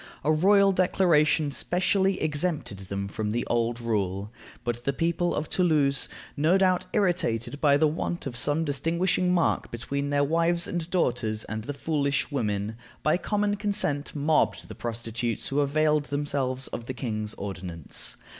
[0.23, 4.31] A royal declaration specially exempted them from the old rule.
[4.63, 9.69] But the people of Toulouse, no doubt irritated by the want of some distinguishing mark
[9.69, 15.49] between their wives and daughters and the "foolish women," by common consent mobbed the prostitutes
[15.49, 18.17] who availed themselves of the king's ordinance.